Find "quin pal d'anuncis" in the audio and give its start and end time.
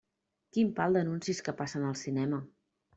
0.57-1.45